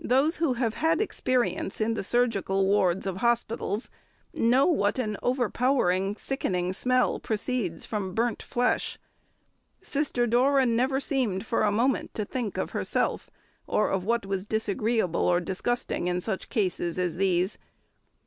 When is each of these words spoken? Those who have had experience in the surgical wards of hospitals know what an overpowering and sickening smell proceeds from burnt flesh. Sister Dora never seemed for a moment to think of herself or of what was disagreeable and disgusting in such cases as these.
Those 0.00 0.38
who 0.38 0.54
have 0.54 0.72
had 0.72 1.02
experience 1.02 1.82
in 1.82 1.92
the 1.92 2.02
surgical 2.02 2.64
wards 2.64 3.06
of 3.06 3.18
hospitals 3.18 3.90
know 4.32 4.64
what 4.64 4.98
an 4.98 5.18
overpowering 5.22 6.06
and 6.06 6.18
sickening 6.18 6.72
smell 6.72 7.20
proceeds 7.20 7.84
from 7.84 8.14
burnt 8.14 8.42
flesh. 8.42 8.98
Sister 9.82 10.26
Dora 10.26 10.64
never 10.64 10.98
seemed 10.98 11.44
for 11.44 11.62
a 11.62 11.70
moment 11.70 12.14
to 12.14 12.24
think 12.24 12.56
of 12.56 12.70
herself 12.70 13.28
or 13.66 13.90
of 13.90 14.02
what 14.02 14.24
was 14.24 14.46
disagreeable 14.46 15.30
and 15.30 15.44
disgusting 15.44 16.06
in 16.08 16.22
such 16.22 16.48
cases 16.48 16.98
as 16.98 17.16
these. 17.16 17.58